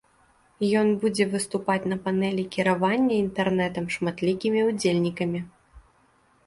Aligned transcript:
Ён 0.79 0.87
будзе 1.03 1.27
выступаць 1.33 1.89
на 1.91 1.97
панэлі 2.05 2.47
кіравання 2.57 3.15
інтэрнэтам 3.25 3.85
шматлікімі 3.99 4.67
ўдзельнікамі. 4.71 5.39